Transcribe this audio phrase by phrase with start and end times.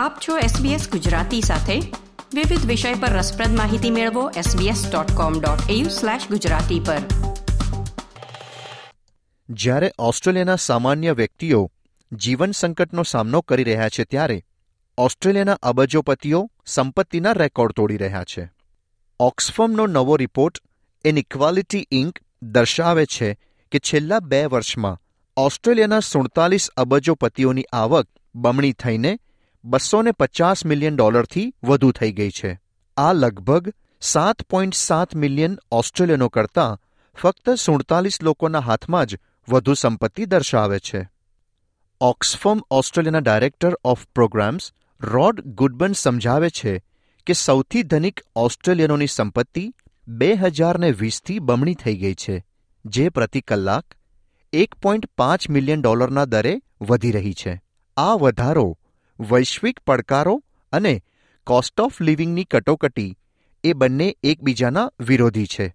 [0.00, 1.80] આપ છો SBS ગુજરાતી સાથે.
[2.34, 6.96] વિવિધ વિષય પર રસપ્રદ માહિતી મેળવો sbs.com.au/gujarati પર.
[9.50, 11.70] જ્યારે ઓસ્ટ્રેલિયાના સામાન્ય વ્યક્તિઓ
[12.12, 14.44] જીવન સંકટનો સામનો કરી રહ્યા છે ત્યારે
[14.98, 18.50] ઓસ્ટ્રેલિયાના અબજોપતિઓ સંપત્તિના રેકોર્ડ તોડી રહ્યા છે.
[19.20, 20.58] ઓક્સફર્મનો નવો રિપોર્ટ
[21.04, 23.38] ઇનઇક્વાલિટી ઇન્ક દર્શાવે છે
[23.72, 24.98] કે છેલ્લા બે વર્ષમાં
[25.36, 29.18] ઓસ્ટ્રેલિયાના સુડતાલીસ અબજોપતિઓની આવક બમણી થઈને
[29.64, 32.60] બસો ને પચાસ મિલિયન ડોલરથી વધુ થઈ ગઈ છે.
[32.96, 36.78] આ લગભગ સાત પોઈન્ટ સાત મિલિયન ઓસ્ટ્રેલિયનો કરતાં
[37.14, 41.08] ફક્ત સુડતાલીસ લોકોના હાથમાં જ વધુ સંપત્તિ દર્શાવે છે.
[42.00, 46.82] ઓક્સફર્મ ઓસ્ટ્રેલિયાના director of programmes Rod Goodbun સમજાવે છે
[47.26, 49.74] કે સૌથી ધનિક ઓસ્ટ્રેલિયનોની સંપત્તિ
[50.08, 52.44] બે હજારને વીસથી બમણી થઈ ગઈ છે,
[52.84, 53.84] જે પ્રતિ કલાક
[54.52, 57.62] એક પોઈન્ટ પાંચ મિલિયન ડોલરના દરે વધી રહી છે.
[57.96, 58.78] આ વધારો
[59.20, 60.34] વૈશ્વિક પડકારો
[60.72, 60.94] અને
[61.46, 63.10] કોસ્ટ ઓફ લિવિંગની કટોકટી
[63.64, 65.66] એ બંને એકબીજાના વિરોધી છે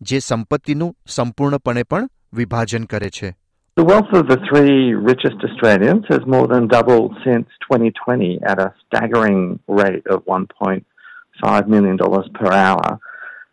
[0.00, 3.34] જે સંપત્તિનું સંપૂર્ણપણે પણ વિભાજન કરે છે
[3.76, 8.68] The wealth of the three richest Australians has more than doubled since 2020 at a
[8.82, 9.40] staggering
[9.80, 11.98] rate of $1.5 million
[12.38, 13.00] per hour.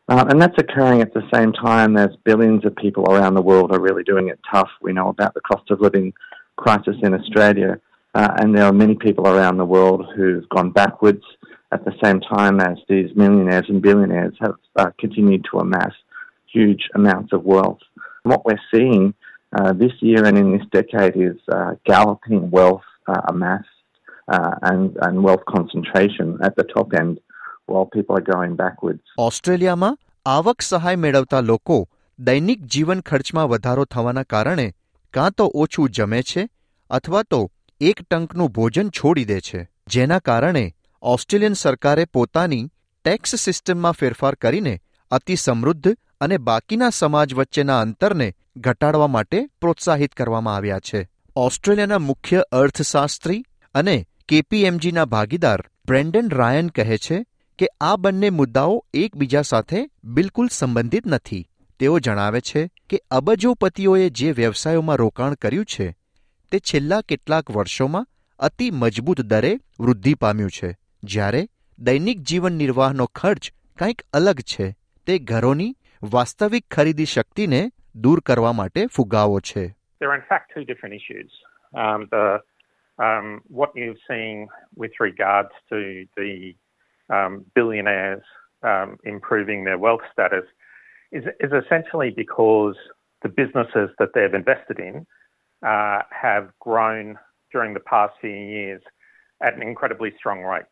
[0.07, 3.71] Uh, and that's occurring at the same time as billions of people around the world
[3.71, 4.69] are really doing it tough.
[4.81, 6.13] We know about the cost of living
[6.55, 7.79] crisis in Australia,
[8.14, 11.24] uh, and there are many people around the world who've gone backwards
[11.72, 15.94] at the same time as these millionaires and billionaires have uh, continued to amass
[16.56, 17.82] huge amounts of wealth.
[18.22, 19.14] What we're seeing
[19.52, 23.68] uh, this year and in this decade is uh, galloping wealth uh, amassed
[24.28, 27.20] uh, and, and wealth concentration at the top end
[27.66, 29.02] while people are going backwards.
[29.18, 31.78] ઓસ્ટ્રેલિયામાં આવક સહાય મેળવતા લોકો
[32.18, 34.66] દૈનિક જીવન ખર્ચમાં વધારો થવાના કારણે
[35.14, 36.48] કાં તો ઓછું જમે છે
[36.90, 37.40] અથવા તો
[37.83, 42.69] એક ટંકનું ભોજન છોડી દે છે, જેના કારણે ઓસ્ટ્રેલિયન સરકારે પોતાની
[43.03, 44.81] ટેક્સ સિસ્ટમમાં ફેરફાર કરીને
[45.11, 51.09] અતિ સમૃદ્ધ અને બાકીના સમાજ વચ્ચેના અંતરને ઘટાડવા માટે પ્રોત્સાહિત કરવામાં આવ્યા છે.
[51.35, 57.25] ઓસ્ટ્રેલિયાના મુખ્ય અર્થશાસ્ત્રી અને કેપીએમજીના ભાગીદાર બ્રેન્ડન રાયન કહે છે
[57.59, 61.47] કે આ બંને મુદ્દાઓ એકબીજા સાથે બિલકુલ સંબંધિત નથી.
[61.79, 66.00] તેઓ જણાવે છે કે અબજોપતિઓએ જે વ્યવસાયોમાં રોકાણ કર્યું છે
[66.51, 68.07] તે છેલ્લા કેટલાક વર્ષોમાં
[68.39, 70.69] અતિ મજબૂત દરે વૃદ્ધિ પામ્યું છે
[71.03, 71.43] જ્યારે
[71.79, 74.67] દૈનિક જીવન નિર્વાહનો ખર્ચ કંઈક અલગ છે
[75.07, 75.69] તે ઘરોની
[76.13, 77.61] વાસ્તવિક ખરીદી શક્તિને
[77.95, 79.63] દૂર કરવા માટે ફુગાવો છે
[79.99, 81.29] There are in fact two different issues.
[81.73, 82.25] Um, the
[82.99, 83.27] um,
[83.59, 85.79] what you've seen with regards to
[86.17, 86.33] the
[87.09, 88.25] um, billionaires
[88.63, 90.47] um, improving their wealth status
[91.11, 92.77] is, is essentially because
[93.21, 95.05] the businesses that they've invested in
[95.65, 97.17] uh, have grown
[97.51, 98.81] during the past few years
[99.41, 100.67] at an incredibly strong rates.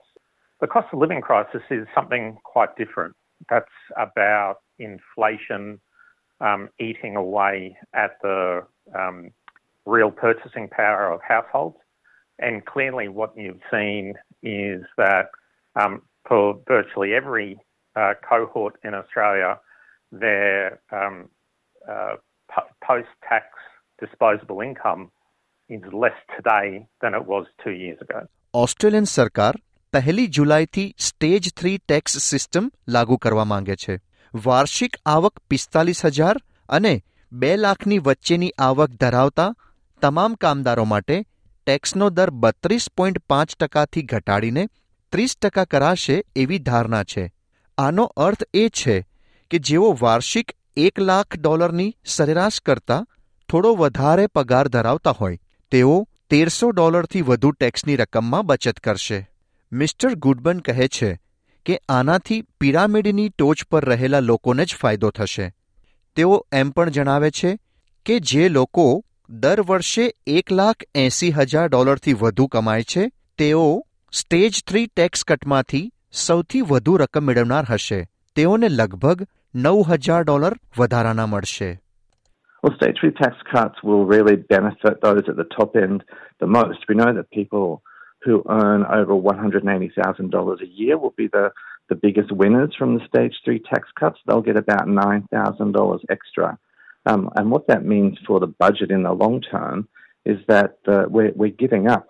[0.62, 3.16] The cost of living crisis is something quite different.
[3.50, 3.66] That's
[3.98, 5.80] about inflation
[6.42, 8.66] um, eating away at the
[8.98, 9.32] um,
[9.86, 11.78] real purchasing power of households.
[12.40, 15.28] And clearly, what you've seen is that
[15.80, 17.60] um, for virtually every
[17.96, 19.60] uh, cohort in Australia,
[20.12, 21.30] their um,
[21.90, 22.16] uh,
[22.50, 23.46] po- post tax
[24.02, 25.02] disposable income
[25.70, 26.68] is less today
[27.02, 28.22] than it was two years ago.
[28.54, 29.54] Australian સરકાર
[29.94, 33.96] પહેલી જુલાઈથી stage three tax system લાગુ કરવા માંગે છે
[34.34, 36.36] વાર્ષિક આવક પિસ્તાલીસ હજાર
[36.70, 36.94] અને
[37.32, 39.50] બે લાખની વચ્ચેની આવક ધરાવતા
[40.02, 41.18] તમામ કામદારો માટે
[41.68, 44.64] ટેક્સનો દર બત્રીસ પોઈન્ટ પાંચ ટકાથી ઘટાડીને
[45.14, 47.26] ત્રીસ ટકા કરાશે એવી ધારણા છે
[47.78, 48.98] આનો અર્થ એ છે
[49.52, 53.02] કે જેઓ વાર્ષિક એક લાખ ડોલરની સરેરાશ કરતા
[53.50, 55.40] થોડો વધારે પગાર ધરાવતા હોય,
[55.72, 59.30] તેઓ તેરસો ડોલરથી વધુ ટેક્સની રકમમાં બચત કરશે.
[59.72, 61.20] મિસ્ટર ગુડબન કહે છે
[61.66, 65.54] કે આનાથી પિરામિડની ટોચ પર રહેલા લોકોને જ ફાયદો થશે.
[66.16, 67.60] તેઓ એમ પણ જણાવે છે
[68.06, 74.64] કે જે લોકો દર વર્ષે એક લાખ એંસી હજાર ડોલરથી વધુ કમાય છે, તેઓ સ્ટેજ
[74.68, 78.08] થ્રી ટેક્સ કટમાંથી સૌથી વધુ રકમ મેળવનાર હશે.
[78.36, 81.82] તેઓને લગભગ નવ હજાર ડોલર વધારાના મળશે.
[82.62, 86.04] Well, stage three tax cuts will really benefit those at the top end
[86.40, 86.80] the most.
[86.88, 87.82] We know that people
[88.22, 91.52] who earn over $180,000 a year will be the,
[91.88, 94.20] the biggest winners from the stage three tax cuts.
[94.28, 96.58] They'll get about $9,000 extra.
[97.06, 99.88] Um, and what that means for the budget in the long term
[100.26, 102.10] is that uh, we're, we're giving up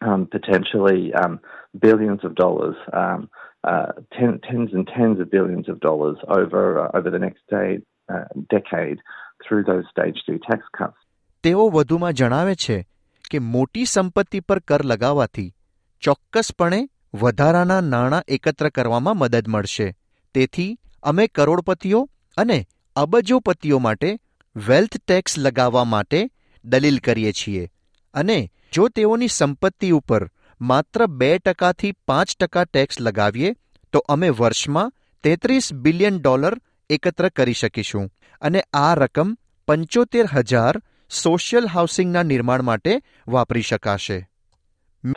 [0.00, 1.38] um, potentially um,
[1.78, 3.30] billions of dollars, um,
[3.62, 7.78] uh, ten, tens and tens of billions of dollars over uh, over the next day,
[8.12, 8.98] uh, decade
[9.44, 10.98] through those stage three tax cuts.
[11.44, 12.88] તેઓ વધુમાં જણાવે છે
[13.30, 15.54] કે મોટી સંપત્તિ પર કર લગાવવાથી
[16.00, 19.94] ચોક્કસપણે વધારાના નાણાં એકત્ર કરવામાં મદદ મળશે.
[20.34, 22.66] તેથી અમે કરોડપતિઓ અને
[22.96, 24.18] અબજોપતિઓ માટે
[24.56, 26.30] વેલ્થ ટેક્સ લગાવવા માટે
[26.64, 27.70] દલીલ કરીએ છીએ.
[28.14, 30.30] અને જો તેઓની સંપત્તિ ઉપર
[30.60, 33.54] માત્ર બે ટકાથી પાંચ ટકા ટેક્સ લગાવીએ,
[33.92, 34.92] તો અમે વર્ષમાં
[35.22, 36.58] તેત્રીસ બિલિયન ડોલર
[36.90, 38.10] એકત્ર કરી શકીશું.
[38.41, 39.35] અને આ રકમ
[39.67, 40.75] પંચોતેર હજાર
[41.09, 42.97] સોશિયલ હાઉસિંગના નિર્માણ માટે
[43.27, 44.19] વાપરી શકાશે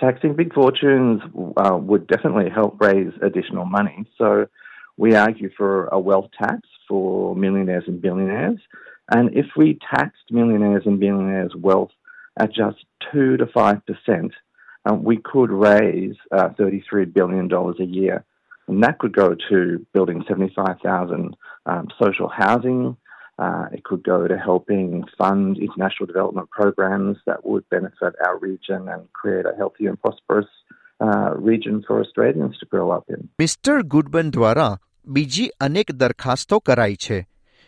[0.01, 1.23] Taxing big fortunes
[1.57, 4.05] uh, would definitely help raise additional money.
[4.19, 4.47] So
[4.97, 8.61] we argue for a wealth tax for millionaires and billionaires.
[9.11, 11.91] And if we taxed millionaires and billionaires' wealth
[12.39, 14.31] at just 2 to 5%,
[14.87, 18.25] um, we could raise uh, $33 billion a year.
[18.69, 21.37] And that could go to building 75,000
[21.67, 22.97] um, social housing.
[23.40, 28.88] Uh, it could go to helping fund international development programs that would benefit our region
[28.88, 30.48] and create a healthy and prosperous
[31.00, 33.22] uh, region for Australians to grow up in.
[33.40, 34.70] Mister Goodbun દ્વારા
[35.08, 37.18] બીજી અનેક દરખાસ્તો કરાઈ છે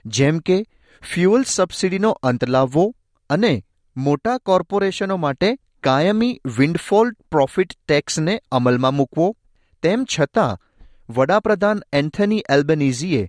[0.06, 0.58] જેમ કે
[1.04, 2.86] fuel સબસિડીનો અંત લાવવો
[3.30, 3.54] અને
[3.96, 5.50] મોટા કોર્પોરેશનો માટે
[5.84, 9.30] કાયમી વિન્ડફોલ પ્રોફિટ ટેક્સને અમલમાં મૂકવો
[9.84, 10.60] તેમ છતાં
[11.10, 13.24] વડાપ્રધાન એન્થની એલ્બનીઝીએ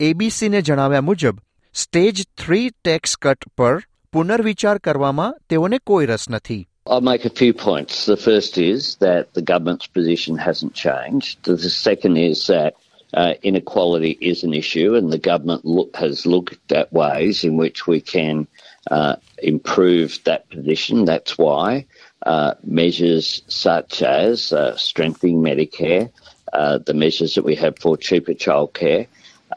[0.00, 3.75] એબીસીને જણાવ્યા મુજબ સ્ટેજ થ્રી ટેક્સ કટ પર
[4.13, 8.05] પુનર્વિચાર કરવામાં તેઓને કોઈ રસ નથી I'll make a few points.
[8.05, 11.43] The first is that the government's position hasn't changed.
[11.43, 12.75] The second is that
[13.13, 17.87] uh, inequality is an issue, and the government look, has looked at ways in which
[17.87, 18.47] we can
[18.91, 21.05] uh, improve that position.
[21.05, 21.85] That's why
[22.25, 26.11] uh, measures such as uh, strengthening Medicare,
[26.53, 29.07] uh, the measures that we have for cheaper childcare,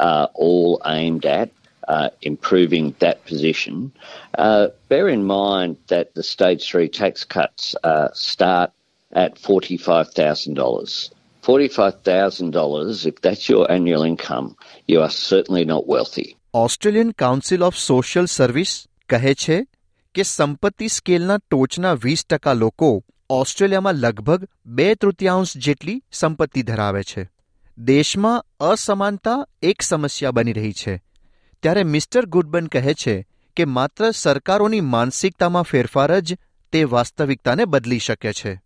[0.00, 1.50] are all aimed at
[1.88, 3.92] uh, improving that position.
[4.36, 8.70] Uh, bear in mind that the stage three tax cuts uh, start
[9.12, 11.10] at $45,000.
[11.44, 14.56] $45,000, if that's your annual income,
[14.86, 16.28] you are certainly not wealthy.
[16.54, 18.70] Australian Council of Social Service
[19.08, 19.56] કહે છે
[20.14, 22.88] કે સંપત્તિ સ્કેલના ટોચના વીસ ટકા લોકો
[23.30, 24.46] ઓસ્ટ્રેલિયામાં લગભગ
[24.76, 27.22] બે તૃતીયાંશ જેટલી સંપત્તિ ધરાવે છે
[27.78, 30.94] દેશમાં અસમાનતા એક સમસ્યા બની રહી છે
[31.63, 33.25] ત્યારે મિસ્ટર ગુડબન કહે છે
[33.55, 36.37] કે માત્ર સરકારોની માનસિકતામાં ફેરફાર જ
[36.71, 38.61] તે વાસ્તવિકતાને બદલી શકે છે.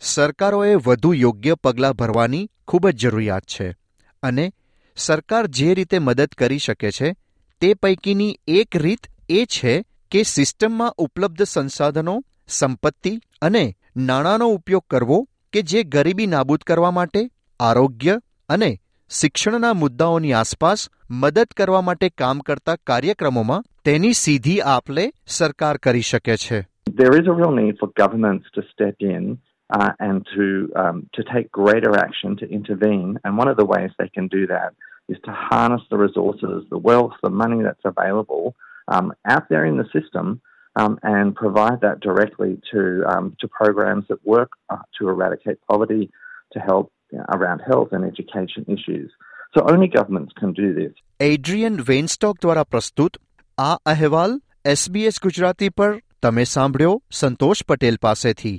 [0.00, 3.76] સરકારોએ વધુ યોગ્ય પગલાં ભરવાની ખૂબ જ જરૂરિયાત છે
[4.22, 4.52] અને
[4.96, 7.14] સરકાર જે રીતે મદદ કરી શકે છે
[7.60, 15.28] તે પૈકીની એક રીત એ છે કે સિસ્ટમમાં ઉપલબ્ધ સંસાધનો, સંપત્તિ અને નાણાંનો ઉપયોગ કરવો
[15.52, 17.30] કે જે ગરીબી નાબૂદ કરવા માટે
[17.60, 18.81] આરોગ્ય અને
[19.11, 26.35] શિક્ષણના મુદ્દાઓની આસપાસ મદદ કરવા માટે કામ કરતા કાર્યક્રમોમાં તેની સીધી આપલે સરકાર કરી શકે
[26.45, 26.65] છે
[27.01, 29.37] There is a real need for governments to step in
[29.69, 30.45] uh, and to
[30.75, 33.19] um, to take greater action to intervene.
[33.23, 34.71] And one of the ways they can do that
[35.09, 38.55] is to harness the resources, the wealth, the money that's available
[38.87, 40.41] um, out there in the system,
[40.75, 46.11] um, and provide that directly to um, to programs that work uh, to eradicate poverty,
[46.51, 49.10] to help you know, around health and education issues.
[49.54, 50.92] So only governments can do this.
[51.20, 53.20] એડ્રિયન વેઇનસ્ટોક દ્વારા પ્રસ્તુત
[53.58, 55.92] આ અહેવાલ SBS Gujarati પર
[56.22, 58.58] તમે સાંભળ્યો સંતોષ પટેલ પાસેથી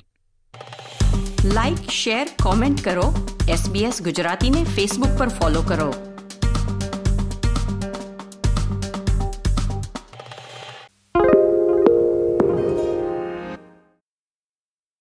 [1.51, 3.07] like share comment કરો
[3.49, 5.89] SBS ગુજરાતીને ફેસબુક પર ફોલો કરો